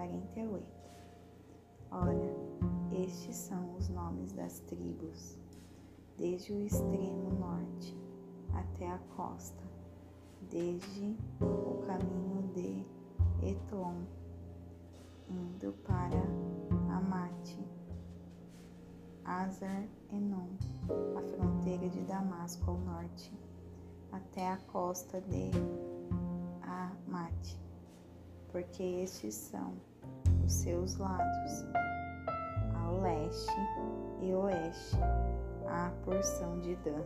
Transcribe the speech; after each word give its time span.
48 0.00 0.64
Ora, 1.90 2.34
estes 2.90 3.36
são 3.36 3.76
os 3.76 3.90
nomes 3.90 4.32
das 4.32 4.60
tribos, 4.60 5.36
desde 6.16 6.54
o 6.54 6.60
extremo 6.62 7.30
norte 7.38 7.94
até 8.54 8.90
a 8.90 8.98
costa, 9.14 9.62
desde 10.48 11.16
o 11.40 11.82
caminho 11.86 12.48
de 12.54 12.86
Etlon, 13.46 14.04
indo 15.28 15.72
para 15.84 16.22
Amate, 16.96 17.58
Azar 19.24 19.86
Enon, 20.10 20.48
a 21.18 21.22
fronteira 21.22 21.90
de 21.90 22.00
Damasco 22.04 22.70
ao 22.70 22.78
norte, 22.78 23.38
até 24.12 24.48
a 24.48 24.56
costa 24.56 25.20
de 25.20 25.50
Amate, 26.62 27.69
porque 28.52 28.82
estes 28.82 29.34
são 29.34 29.74
os 30.44 30.52
seus 30.52 30.96
lados, 30.96 31.64
ao 32.74 33.00
leste 33.00 33.52
e 34.20 34.34
oeste, 34.34 34.96
a 35.66 35.90
porção 36.04 36.58
de 36.60 36.74
Dan. 36.76 37.02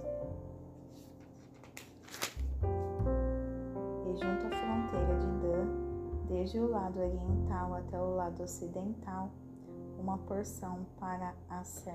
E 4.06 4.16
junto 4.16 4.46
à 4.46 4.50
fronteira 4.50 5.18
de 5.18 5.26
Dan, 5.40 6.26
desde 6.28 6.58
o 6.60 6.70
lado 6.70 7.00
oriental 7.00 7.74
até 7.74 7.98
o 7.98 8.14
lado 8.14 8.42
ocidental, 8.42 9.30
uma 9.98 10.18
porção 10.18 10.86
para 10.98 11.34
Asser. 11.50 11.92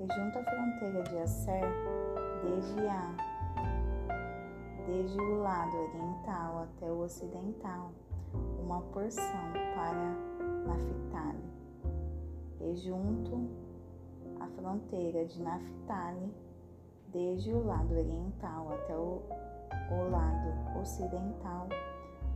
E 0.00 0.06
junto 0.12 0.38
à 0.38 0.44
fronteira 0.44 1.02
de 1.04 1.18
Asser, 1.18 1.62
desde 2.42 2.86
a 2.88 3.34
desde 4.86 5.18
o 5.18 5.40
lado 5.40 5.74
oriental 5.76 6.64
até 6.64 6.90
o 6.90 7.00
ocidental, 7.00 7.90
uma 8.64 8.80
porção 8.80 9.52
para 9.74 10.16
Naphtali. 10.66 11.44
E 12.62 12.74
junto 12.76 13.46
à 14.40 14.46
fronteira 14.48 15.26
de 15.26 15.42
Naphtali, 15.42 16.34
desde 17.12 17.52
o 17.52 17.62
lado 17.62 17.92
oriental 17.94 18.72
até 18.72 18.96
o, 18.96 19.22
o 19.90 20.10
lado 20.10 20.80
ocidental, 20.80 21.68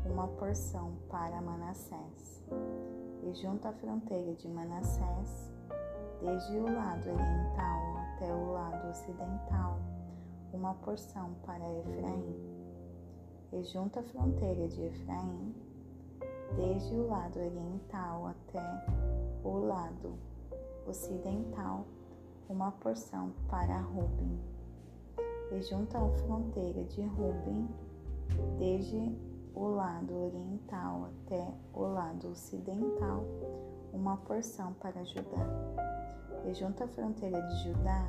uma 0.05 0.29
porção 0.29 0.93
para 1.09 1.41
Manassés 1.41 2.45
e 3.23 3.33
junto 3.35 3.67
à 3.67 3.73
fronteira 3.73 4.35
de 4.35 4.49
Manassés, 4.49 5.51
desde 6.21 6.59
o 6.59 6.65
lado 6.65 7.09
oriental 7.09 7.97
até 8.13 8.35
o 8.35 8.53
lado 8.53 8.91
ocidental, 8.91 9.79
uma 10.53 10.75
porção 10.75 11.35
para 11.47 11.65
Efraim, 11.81 12.59
e 13.51 13.63
junto 13.65 13.99
à 13.99 14.03
fronteira 14.03 14.69
de 14.69 14.83
Efraim, 14.83 15.68
desde 16.57 16.95
o 16.95 17.07
lado 17.09 17.39
oriental 17.39 18.27
até 18.27 18.85
o 19.45 19.59
lado 19.59 20.15
ocidental, 20.87 21.85
uma 22.49 22.73
porção 22.73 23.33
para 23.49 23.79
Ruben, 23.79 24.39
e 25.53 25.63
junto 25.63 25.97
à 25.97 26.09
fronteira 26.11 26.85
de 26.85 27.03
Ruben, 27.03 27.69
desde 28.59 29.15
o 29.55 29.67
lado 29.69 30.15
oriental 30.15 31.09
até 31.25 31.53
o 31.75 31.83
lado 31.83 32.29
ocidental, 32.29 33.25
uma 33.93 34.17
porção 34.19 34.73
para 34.75 35.05
Judá. 35.05 35.47
E 36.45 36.55
junto 36.55 36.85
à 36.85 36.89
fronteira 36.89 37.41
de 37.43 37.65
Judá, 37.65 38.09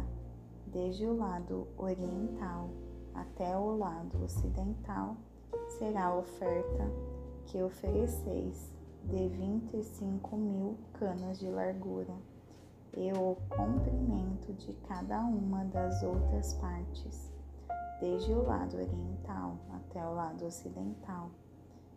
desde 0.67 1.06
o 1.06 1.17
lado 1.17 1.67
oriental 1.78 2.70
até 3.14 3.58
o 3.58 3.78
lado 3.78 4.23
ocidental, 4.23 5.17
será 5.78 6.16
oferta 6.16 6.90
que 7.50 7.61
ofereceis 7.64 8.72
de 9.05 9.28
vinte 9.28 9.75
e 9.75 9.83
cinco 9.83 10.37
mil 10.37 10.77
canas 10.93 11.39
de 11.39 11.49
largura, 11.49 12.14
e 12.95 13.11
o 13.11 13.37
comprimento 13.49 14.54
de 14.54 14.73
cada 14.87 15.20
uma 15.21 15.65
das 15.65 16.04
outras 16.04 16.54
partes 16.55 17.33
desde 17.99 18.32
o 18.32 18.43
lado 18.43 18.77
oriental 18.77 19.58
até 19.71 20.05
o 20.05 20.14
lado 20.14 20.45
ocidental, 20.45 21.32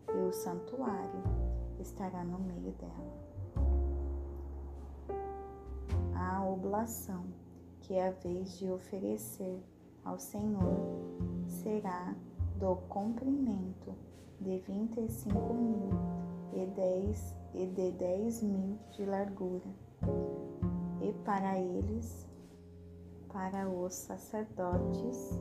e 0.09 0.19
o 0.27 0.33
santuário 0.33 1.23
estará 1.79 2.25
no 2.25 2.39
meio 2.39 2.73
dela. 2.73 3.23
A 6.15 6.43
oblação 6.47 7.25
que 7.81 7.95
é 7.95 8.09
a 8.09 8.13
vez 8.13 8.59
de 8.59 8.71
oferecer 8.71 9.63
ao 10.03 10.19
Senhor 10.19 10.79
será 11.47 12.15
do 12.59 12.77
comprimento 12.89 13.95
de 14.43 14.59
vinte 14.59 14.99
e 15.01 15.09
cinco 15.09 15.55
mil 15.55 15.91
e, 16.53 16.67
dez, 16.75 17.35
e 17.55 17.67
de 17.67 17.93
dez 17.93 18.43
mil 18.43 18.77
de 18.91 19.05
largura, 19.05 19.71
e 21.01 21.13
para 21.25 21.59
eles, 21.59 22.27
para 23.33 23.69
os 23.69 23.95
sacerdotes, 23.95 25.41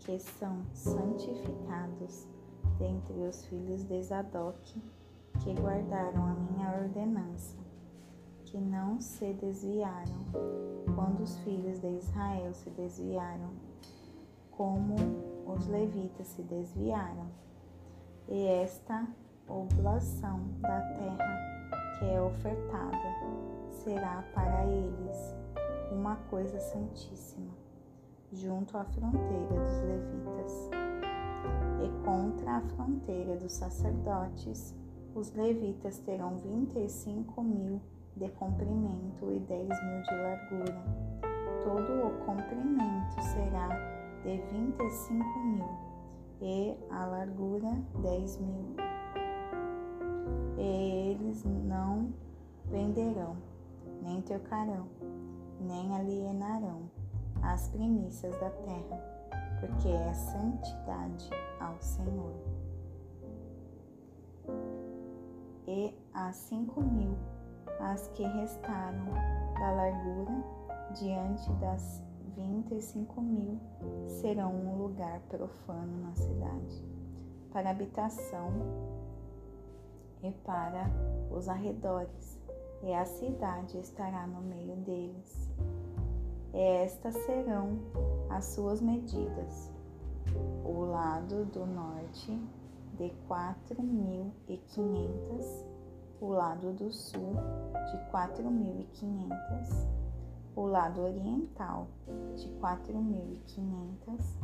que 0.00 0.18
são 0.18 0.64
santificados 0.72 2.26
dentre 2.78 3.14
os 3.20 3.44
filhos 3.46 3.84
de 3.84 4.02
Zadok, 4.02 4.82
que 5.40 5.54
guardaram 5.54 6.26
a 6.26 6.34
minha 6.34 6.82
ordenança, 6.82 7.56
que 8.44 8.58
não 8.58 9.00
se 9.00 9.32
desviaram, 9.34 10.24
quando 10.94 11.22
os 11.22 11.36
filhos 11.38 11.78
de 11.80 11.96
Israel 11.96 12.52
se 12.54 12.70
desviaram, 12.70 13.50
como 14.50 14.96
os 15.46 15.66
levitas 15.66 16.26
se 16.26 16.42
desviaram. 16.42 17.26
E 18.28 18.46
esta 18.46 19.06
oblação 19.48 20.40
da 20.60 20.80
terra 20.80 21.98
que 21.98 22.04
é 22.04 22.20
ofertada 22.20 22.96
será 23.70 24.24
para 24.34 24.66
eles 24.66 25.34
uma 25.92 26.16
coisa 26.28 26.58
santíssima 26.58 27.52
junto 28.32 28.76
à 28.76 28.84
fronteira 28.84 29.54
dos 29.54 29.80
levitas. 29.82 30.70
E 31.82 32.04
contra 32.04 32.56
a 32.56 32.60
fronteira 32.60 33.36
dos 33.36 33.52
sacerdotes, 33.52 34.74
os 35.14 35.32
levitas 35.32 35.98
terão 36.00 36.36
vinte 36.38 36.76
e 36.76 36.88
cinco 36.88 37.42
mil 37.42 37.80
de 38.16 38.28
comprimento 38.30 39.30
e 39.30 39.38
dez 39.40 39.68
mil 39.68 40.02
de 40.02 40.14
largura. 40.14 40.82
Todo 41.62 42.06
o 42.06 42.26
comprimento 42.26 43.22
será 43.22 43.95
de 44.26 44.38
vinte 44.50 44.80
e 44.80 44.90
cinco 44.90 45.38
mil, 45.38 45.68
e 46.40 46.76
a 46.90 47.06
largura 47.06 47.80
dez 48.02 48.36
mil. 48.38 48.74
E 50.58 51.12
eles 51.12 51.44
não 51.44 52.12
venderão, 52.64 53.36
nem 54.02 54.20
trocarão, 54.22 54.88
nem 55.60 55.94
alienarão 55.94 56.90
as 57.40 57.68
primícias 57.68 58.32
da 58.40 58.50
terra, 58.50 59.00
porque 59.60 59.88
é 59.88 60.12
santidade 60.12 61.30
ao 61.60 61.80
Senhor. 61.80 62.34
E 65.68 65.94
as 66.12 66.34
cinco 66.34 66.80
mil, 66.80 67.16
as 67.78 68.08
que 68.08 68.24
restaram 68.24 69.06
da 69.54 69.70
largura, 69.70 70.44
diante 70.98 71.52
das 71.60 72.02
vinte 72.36 72.74
e 72.74 72.82
cinco 72.82 73.20
mil, 73.20 73.58
serão 74.06 74.54
um 74.54 74.76
lugar 74.76 75.20
profano 75.28 76.00
na 76.02 76.14
cidade, 76.14 76.84
para 77.52 77.70
habitação 77.70 78.52
e 80.22 80.30
para 80.44 80.90
os 81.30 81.48
arredores, 81.48 82.38
e 82.82 82.92
a 82.92 83.04
cidade 83.04 83.78
estará 83.78 84.26
no 84.26 84.42
meio 84.42 84.76
deles 84.76 85.46
estas 86.58 87.14
serão 87.26 87.78
as 88.30 88.46
suas 88.46 88.80
medidas. 88.80 89.70
O 90.64 90.86
lado 90.86 91.44
do 91.44 91.66
norte 91.66 92.40
de 92.94 93.10
quatro 93.28 93.82
mil 93.82 94.32
e 94.48 94.56
quinhentas, 94.56 95.66
o 96.18 96.28
lado 96.28 96.72
do 96.72 96.90
sul 96.90 97.34
de 97.90 98.10
quatro 98.10 98.50
mil 98.50 98.80
e 98.80 98.84
quinhentas, 98.84 99.86
o 100.56 100.66
lado 100.66 101.02
oriental 101.02 101.86
de 102.34 102.48
quatro 102.58 102.98
mil 102.98 103.32
e 103.32 103.36
quinhentas 103.46 104.36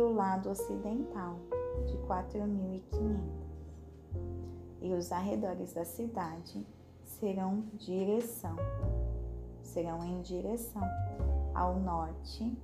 o 0.00 0.12
lado 0.12 0.50
ocidental 0.50 1.38
de 1.86 1.96
quatro 2.06 2.46
mil 2.46 2.74
e 2.74 2.80
quinhentas. 2.80 3.46
E 4.80 4.92
os 4.92 5.10
arredores 5.10 5.72
da 5.72 5.84
cidade 5.84 6.64
serão 7.02 7.64
direção, 7.74 8.54
serão 9.62 10.04
em 10.04 10.20
direção 10.22 10.82
ao 11.54 11.80
norte 11.80 12.56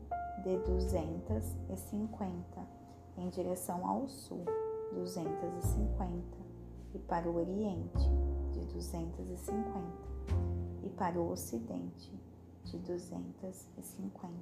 de 0.45 0.57
250, 0.59 2.69
em 3.17 3.29
direção 3.31 3.87
ao 3.87 4.09
sul, 4.09 4.45
250, 4.93 6.23
e 6.95 6.99
para 6.99 7.29
o 7.29 7.37
oriente, 7.37 8.11
de 8.53 8.65
250, 8.67 9.81
e 10.83 10.91
para 10.91 11.19
o 11.19 11.31
ocidente, 11.31 12.13
de 12.73 12.79
250. 12.79 14.33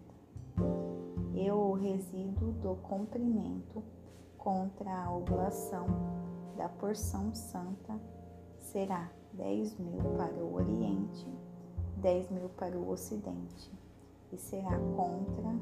E 1.34 1.50
o 1.50 1.72
resíduo 1.72 2.52
do 2.52 2.76
comprimento 2.76 3.82
contra 4.38 5.04
a 5.04 5.12
oblação 5.12 5.86
da 6.56 6.68
porção 6.68 7.34
santa 7.34 8.00
será 8.58 9.10
dez 9.32 9.76
mil 9.78 9.98
para 10.16 10.34
o 10.34 10.54
Oriente, 10.54 11.26
dez 11.96 12.30
mil 12.30 12.48
para 12.50 12.78
o 12.78 12.88
Ocidente, 12.90 13.72
e 14.32 14.38
será 14.38 14.78
contra 14.96 15.56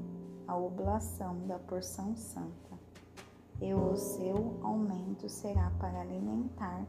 a 0.47 0.57
oblação 0.57 1.47
da 1.47 1.59
porção 1.59 2.15
santa. 2.17 2.79
E 3.61 3.73
o 3.73 3.97
seu 3.97 4.59
aumento 4.63 5.29
será 5.29 5.71
para 5.81 6.01
alimentar 6.01 6.87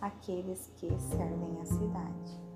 aqueles 0.00 0.70
que 0.76 0.88
servem 1.00 1.60
a 1.60 1.64
cidade. 1.64 2.51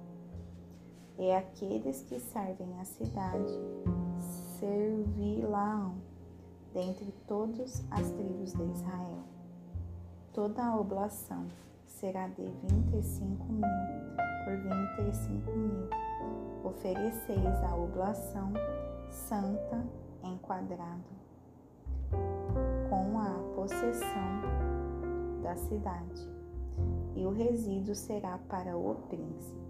E 1.18 1.32
aqueles 1.32 2.02
que 2.02 2.20
servem 2.20 2.78
a 2.78 2.84
cidade 2.84 3.52
servi-la-ão 4.58 5.94
dentre 6.72 7.10
todas 7.26 7.84
as 7.90 8.10
tribos 8.10 8.52
de 8.52 8.62
Israel. 8.62 9.24
Toda 10.32 10.62
a 10.64 10.78
oblação 10.78 11.46
será 11.86 12.28
de 12.28 12.44
vinte 12.44 12.94
e 12.94 13.02
cinco 13.02 13.50
mil 13.50 13.62
por 14.44 14.56
vinte 14.58 15.08
e 15.08 15.14
cinco 15.14 15.50
mil. 15.52 15.88
Ofereceis 16.62 17.64
a 17.64 17.74
oblação 17.74 18.52
santa 19.08 19.82
em 20.22 20.36
quadrado, 20.38 21.04
com 22.90 23.18
a 23.18 23.30
possessão 23.54 24.42
da 25.42 25.56
cidade, 25.56 26.28
e 27.14 27.24
o 27.24 27.30
resíduo 27.30 27.94
será 27.94 28.38
para 28.48 28.76
o 28.76 28.96
príncipe, 29.08 29.65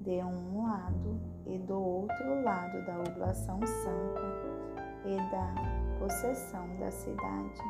de 0.00 0.22
um 0.22 0.62
lado 0.62 1.20
e 1.46 1.58
do 1.58 1.78
outro 1.78 2.42
lado 2.42 2.84
da 2.86 2.98
oblação 2.98 3.60
santa 3.66 4.56
e 5.04 5.16
da 5.30 5.98
possessão 5.98 6.66
da 6.78 6.90
cidade 6.90 7.62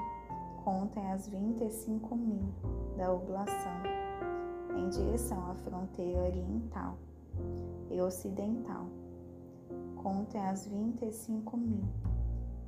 contem 0.67 1.13
as 1.13 1.29
25 1.29 2.17
mil 2.17 2.53
da 2.97 3.13
oblação 3.13 3.83
em 4.77 4.89
direção 4.89 5.51
à 5.51 5.55
fronteira 5.55 6.25
oriental 6.25 6.99
e 7.89 8.01
ocidental. 8.01 8.87
Contem 10.03 10.41
as 10.41 10.67
25 10.67 11.57
mil 11.57 11.85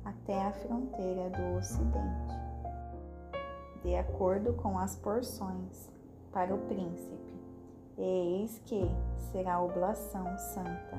até 0.05 0.41
a 0.41 0.51
fronteira 0.53 1.29
do 1.29 1.57
ocidente, 1.57 2.35
de 3.83 3.95
acordo 3.95 4.53
com 4.53 4.79
as 4.79 4.95
porções 4.95 5.91
para 6.31 6.55
o 6.55 6.57
príncipe. 6.67 7.18
Eis 7.99 8.59
que 8.65 8.81
será 9.31 9.55
a 9.55 9.63
oblação 9.63 10.25
santa 10.37 10.97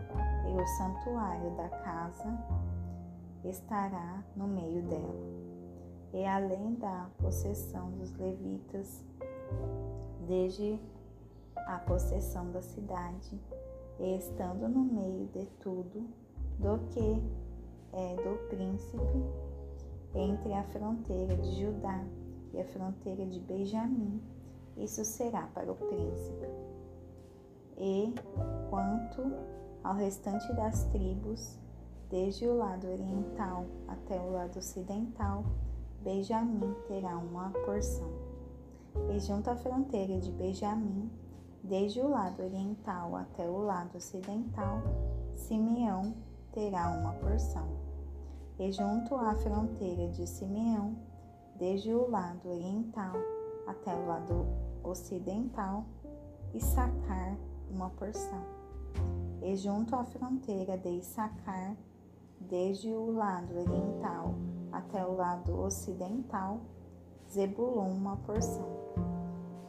e 0.49 0.55
o 0.55 0.67
santuário 0.77 1.51
da 1.57 1.69
casa 1.69 2.39
estará 3.43 4.23
no 4.37 4.47
meio 4.47 4.83
dela 4.83 5.41
e 6.13 6.25
além 6.25 6.75
da 6.75 7.09
possessão 7.19 7.91
dos 7.93 8.13
levitas, 8.17 9.03
desde 10.27 10.79
a 11.57 11.79
possessão 11.79 12.51
da 12.51 12.63
cidade, 12.63 13.41
e 13.99 14.17
estando 14.17 14.69
no 14.69 14.81
meio 14.81 15.27
de 15.29 15.47
tudo 15.61 16.09
do 16.59 16.79
que 16.89 17.23
é 17.93 18.17
do 18.17 18.49
príncipe, 18.49 19.25
entre 20.15 20.53
a 20.53 20.65
fronteira 20.65 21.37
de 21.37 21.61
Judá 21.61 22.05
e 22.53 22.61
a 22.61 22.65
fronteira 22.65 23.27
de 23.27 23.39
Benjamim, 23.41 24.21
isso 24.77 25.05
será 25.05 25.47
para 25.55 25.71
o 25.71 25.77
príncipe. 25.77 26.70
E 27.81 28.15
quanto 28.69 29.23
ao 29.83 29.95
restante 29.95 30.53
das 30.53 30.85
tribos, 30.85 31.59
desde 32.11 32.47
o 32.47 32.55
lado 32.59 32.87
oriental 32.87 33.65
até 33.89 34.21
o 34.21 34.33
lado 34.33 34.59
ocidental, 34.59 35.45
Benjamim 36.03 36.75
terá 36.87 37.17
uma 37.17 37.49
porção. 37.65 38.11
E 39.09 39.19
junto 39.19 39.49
à 39.49 39.57
fronteira 39.57 40.21
de 40.21 40.31
Benjamim, 40.33 41.11
desde 41.63 42.03
o 42.03 42.09
lado 42.09 42.43
oriental 42.43 43.17
até 43.17 43.49
o 43.49 43.59
lado 43.59 43.97
ocidental, 43.97 44.83
Simeão 45.35 46.15
terá 46.53 46.91
uma 46.91 47.15
porção. 47.15 47.67
E 48.59 48.71
junto 48.73 49.15
à 49.15 49.35
fronteira 49.37 50.09
de 50.09 50.27
Simeão, 50.27 50.97
desde 51.57 51.95
o 51.95 52.11
lado 52.11 52.47
oriental 52.47 53.15
até 53.67 53.95
o 53.95 54.07
lado 54.07 54.47
ocidental, 54.83 55.87
Issacar 56.53 57.39
uma 57.71 57.91
porção. 57.91 58.45
E 59.43 59.57
junto 59.57 59.97
à 59.97 60.05
fronteira 60.05 60.77
de 60.77 60.91
Issacar, 60.91 61.77
desde 62.41 62.89
o 62.89 63.11
lado 63.13 63.57
oriental 63.57 64.35
até 64.73 65.05
o 65.05 65.15
lado 65.15 65.59
ocidental, 65.59 66.61
Zebulon 67.31 67.89
uma 67.89 68.17
porção. 68.19 68.69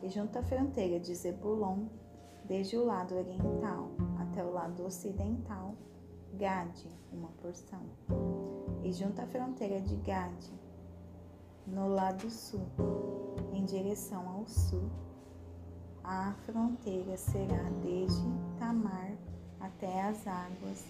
E 0.02 0.10
junto 0.10 0.38
à 0.40 0.44
fronteira 0.44 1.00
de 1.00 1.14
Zebulon, 1.14 1.86
desde 2.46 2.76
o 2.78 2.86
lado 2.86 3.16
oriental 3.16 3.92
até 4.20 4.44
o 4.44 4.52
lado 4.52 4.84
ocidental, 4.84 5.76
Gade 6.34 6.88
uma 7.12 7.28
porção. 7.42 7.82
E 8.84 8.92
junto 8.94 9.22
à 9.22 9.28
fronteira 9.28 9.82
de 9.82 9.96
Gade, 9.98 10.52
no 11.68 11.90
lado 11.90 12.30
sul, 12.30 12.66
em 13.52 13.64
direção 13.66 14.28
ao 14.28 14.48
sul, 14.48 14.90
a 16.04 16.34
fronteira 16.46 17.16
será 17.18 17.64
desde 17.84 18.22
Tamar 18.60 19.12
até 19.60 20.02
as 20.04 20.26
águas 20.28 20.84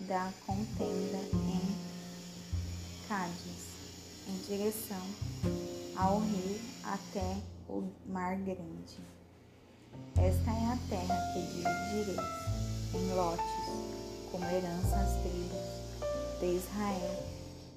da 0.00 0.32
contenda 0.46 1.18
em 1.32 1.60
Cádiz, 3.08 3.68
em 4.28 4.36
direção 4.46 5.06
ao 5.96 6.20
rio 6.20 6.60
até 6.84 7.36
o 7.68 7.88
Mar 8.06 8.36
Grande. 8.36 8.98
Esta 10.16 10.50
é 10.50 10.72
a 10.72 10.78
terra 10.88 11.32
que 11.32 11.40
dividireis 11.40 12.44
em 12.94 13.14
lotes, 13.14 13.44
como 14.30 14.44
herança 14.44 14.96
às 14.96 15.12
tribos 15.22 16.40
de 16.40 16.56
Israel. 16.56 17.24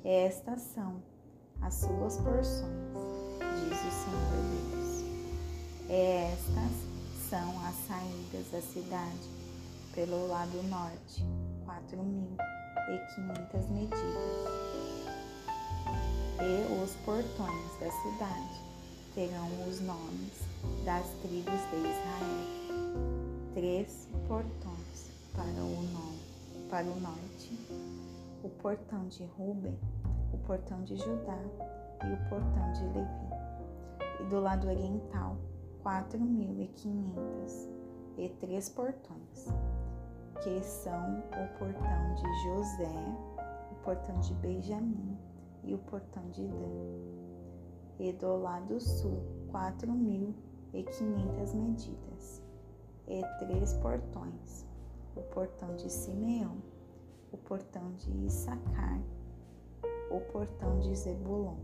Estas 0.04 0.62
são 0.62 1.02
as 1.62 1.74
suas 1.76 2.18
porções, 2.18 2.87
saídas 7.88 8.52
da 8.52 8.62
cidade 8.62 9.30
pelo 9.96 10.28
lado 10.28 10.62
norte, 10.64 11.24
quatro 11.66 12.04
mil 12.04 12.36
e 12.90 13.16
quinhentas 13.16 13.70
medidas 13.70 14.68
e 16.40 16.84
os 16.84 16.92
portões 17.04 17.80
da 17.80 17.90
cidade 17.90 18.62
terão 19.16 19.48
os 19.68 19.82
nomes 19.82 20.34
das 20.86 21.08
tribos 21.22 21.60
de 21.72 21.78
Israel. 21.78 22.48
Três 23.56 24.08
portões 24.28 25.10
para 25.34 25.64
o, 25.64 25.82
no, 25.82 26.70
para 26.70 26.86
o 26.86 27.00
norte, 27.00 27.58
o 28.44 28.50
portão 28.62 29.08
de 29.08 29.24
Ruben, 29.38 29.78
o 30.32 30.38
portão 30.46 30.84
de 30.84 30.96
Judá 30.96 31.40
e 32.04 32.14
o 32.14 32.30
portão 32.30 32.74
de 32.74 32.84
Levi. 32.84 34.22
E 34.22 34.24
do 34.30 34.40
lado 34.40 34.68
oriental, 34.68 35.38
quatro 35.82 36.20
mil 36.20 36.62
e 38.18 38.30
três 38.30 38.70
portões, 38.70 39.48
que 40.44 40.62
são 40.64 41.20
o 41.20 41.60
portão 41.60 42.16
de 42.16 42.44
José, 42.44 43.18
o 43.72 43.76
portão 43.84 44.20
de 44.20 44.34
Benjamim, 44.36 45.18
e 45.64 45.74
o 45.74 45.78
portão 45.78 46.24
de 46.32 46.48
Dan. 46.48 47.28
E 48.00 48.14
do 48.14 48.38
lado 48.38 48.80
sul, 48.80 49.22
quatro 49.52 49.92
mil 49.92 50.34
e 50.74 50.84
quinhentas 50.84 51.54
medidas, 51.54 52.42
e 53.08 53.22
três 53.40 53.74
portões, 53.76 54.66
o 55.16 55.22
portão 55.34 55.76
de 55.76 55.92
Simeão, 55.92 56.58
o 57.32 57.38
portão 57.38 57.94
de 57.96 58.26
Issacar, 58.26 59.00
o 60.10 60.20
portão 60.32 60.80
de 60.80 60.96
Zebulon. 60.96 61.58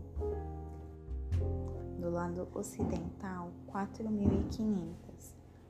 Do 1.98 2.10
lado 2.10 2.46
ocidental, 2.54 3.50
quatro 3.66 4.10
mil 4.10 4.40
e 4.40 4.44
quinhentas, 4.44 5.03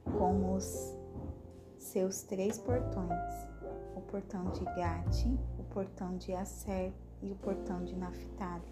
com 0.04 0.54
os 0.54 0.96
seus 1.78 2.22
três 2.22 2.58
portões, 2.58 3.48
o 3.96 4.00
portão 4.00 4.44
de 4.52 4.64
Gate, 4.64 5.26
o 5.58 5.64
portão 5.64 6.16
de 6.16 6.32
Acer 6.32 6.92
e 7.22 7.30
o 7.30 7.36
portão 7.36 7.84
de 7.84 7.94
Naphtali, 7.96 8.62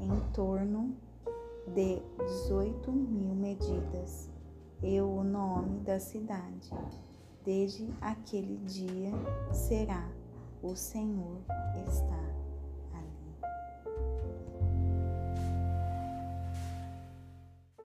em 0.00 0.32
torno 0.32 0.96
de 1.74 2.00
18 2.44 2.92
mil 2.92 3.34
medidas, 3.34 4.30
e 4.82 5.00
o 5.00 5.22
nome 5.24 5.80
da 5.80 5.98
cidade, 5.98 6.70
desde 7.44 7.88
aquele 8.00 8.58
dia, 8.58 9.12
será: 9.52 10.08
O 10.62 10.76
Senhor 10.76 11.40
está 11.86 12.45